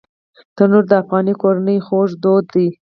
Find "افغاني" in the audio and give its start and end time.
1.01-1.33